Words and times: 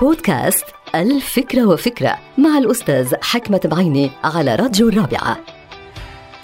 بودكاست 0.00 0.64
الفكرة 0.94 1.66
وفكرة 1.66 2.18
مع 2.38 2.58
الأستاذ 2.58 3.14
حكمة 3.22 3.60
بعيني 3.64 4.10
على 4.24 4.54
راديو 4.54 4.88
الرابعة. 4.88 5.38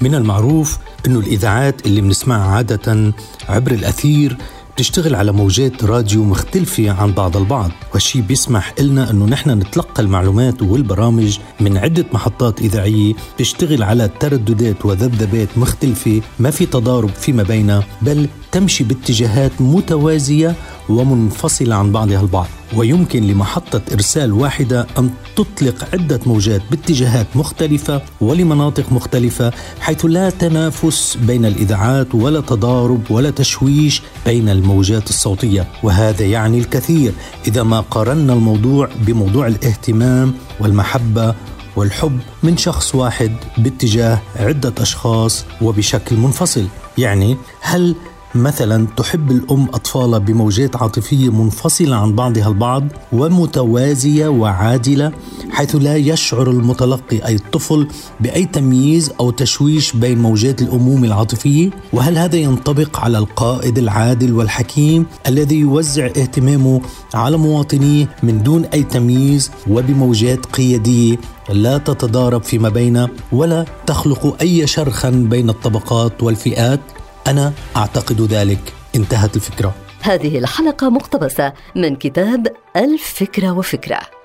من 0.00 0.14
المعروف 0.14 0.78
أنه 1.06 1.18
الإذاعات 1.18 1.86
اللي 1.86 2.00
بنسمعها 2.00 2.56
عادة 2.56 3.12
عبر 3.48 3.70
الأثير 3.72 4.36
بتشتغل 4.74 5.14
على 5.14 5.32
موجات 5.32 5.84
راديو 5.84 6.24
مختلفة 6.24 6.90
عن 6.90 7.12
بعض 7.12 7.36
البعض 7.36 7.70
وهالشي 7.90 8.20
بيسمح 8.20 8.74
لنا 8.80 9.10
أنه 9.10 9.24
نحن 9.24 9.50
نتلقى 9.50 10.02
المعلومات 10.02 10.62
والبرامج 10.62 11.38
من 11.60 11.76
عدة 11.76 12.04
محطات 12.12 12.60
إذاعية 12.60 13.14
تشتغل 13.38 13.82
على 13.82 14.10
ترددات 14.20 14.86
وذبذبات 14.86 15.48
مختلفة 15.58 16.20
ما 16.38 16.50
في 16.50 16.66
تضارب 16.66 17.08
فيما 17.10 17.42
بينها 17.42 17.84
بل 18.02 18.28
تمشي 18.52 18.84
باتجاهات 18.84 19.52
متوازية 19.60 20.54
ومنفصلة 20.90 21.74
عن 21.74 21.92
بعضها 21.92 22.20
البعض. 22.20 22.46
ويمكن 22.76 23.22
لمحطة 23.22 23.82
إرسال 23.92 24.32
واحدة 24.32 24.86
أن 24.98 25.10
تطلق 25.36 25.88
عدة 25.92 26.20
موجات 26.26 26.62
باتجاهات 26.70 27.26
مختلفة 27.34 28.02
ولمناطق 28.20 28.92
مختلفة 28.92 29.52
حيث 29.80 30.04
لا 30.04 30.30
تنافس 30.30 31.18
بين 31.22 31.44
الإذاعات 31.44 32.14
ولا 32.14 32.40
تضارب 32.40 33.10
ولا 33.10 33.30
تشويش 33.30 34.02
بين 34.26 34.48
الموجات 34.48 35.10
الصوتية. 35.10 35.66
وهذا 35.82 36.24
يعني 36.24 36.58
الكثير 36.58 37.12
إذا 37.46 37.62
ما 37.62 37.80
قارنا 37.80 38.32
الموضوع 38.32 38.88
بموضوع 39.06 39.46
الاهتمام 39.46 40.34
والمحبة 40.60 41.34
والحب 41.76 42.18
من 42.42 42.56
شخص 42.56 42.94
واحد 42.94 43.32
باتجاه 43.58 44.20
عدة 44.36 44.74
أشخاص 44.78 45.44
وبشكل 45.62 46.16
منفصل. 46.16 46.66
يعني 46.98 47.36
هل 47.60 47.94
مثلا 48.34 48.86
تحب 48.96 49.30
الأم 49.30 49.68
أطفالها 49.74 50.18
بموجات 50.18 50.76
عاطفية 50.76 51.28
منفصلة 51.30 51.96
عن 51.96 52.14
بعضها 52.14 52.48
البعض 52.48 52.84
ومتوازية 53.12 54.28
وعادلة 54.28 55.12
حيث 55.50 55.76
لا 55.76 55.96
يشعر 55.96 56.50
المتلقي 56.50 57.26
أي 57.26 57.34
الطفل 57.34 57.88
بأي 58.20 58.44
تمييز 58.44 59.12
أو 59.20 59.30
تشويش 59.30 59.92
بين 59.92 60.18
موجات 60.18 60.62
الأمومة 60.62 61.06
العاطفية؟ 61.06 61.70
وهل 61.92 62.18
هذا 62.18 62.36
ينطبق 62.36 63.00
على 63.00 63.18
القائد 63.18 63.78
العادل 63.78 64.34
والحكيم 64.34 65.06
الذي 65.26 65.56
يوزع 65.56 66.06
اهتمامه 66.06 66.80
على 67.14 67.36
مواطنيه 67.36 68.08
من 68.22 68.42
دون 68.42 68.64
أي 68.64 68.82
تمييز 68.82 69.50
وبموجات 69.70 70.46
قيادية 70.46 71.16
لا 71.48 71.78
تتضارب 71.78 72.42
فيما 72.42 72.68
بينها 72.68 73.08
ولا 73.32 73.64
تخلق 73.86 74.36
أي 74.40 74.66
شرخا 74.66 75.10
بين 75.10 75.50
الطبقات 75.50 76.22
والفئات؟ 76.22 76.80
أنا 77.26 77.52
أعتقد 77.76 78.20
ذلك. 78.20 78.72
انتهت 78.96 79.36
الفكرة. 79.36 79.74
هذه 80.00 80.38
الحلقة 80.38 80.88
مقتبسة 80.90 81.52
من 81.76 81.96
كتاب 81.96 82.46
الفكرة 82.76 83.50
وفكرة. 83.50 84.19